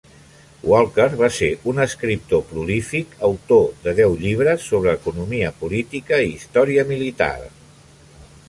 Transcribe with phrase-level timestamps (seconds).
[0.69, 6.91] Walker va ser un escriptor prolífic, autor de deu llibres sobre economia política i història
[6.95, 7.33] militar.